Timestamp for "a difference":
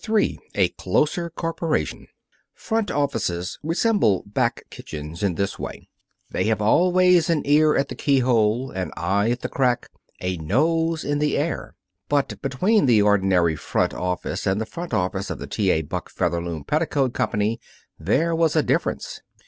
18.55-19.21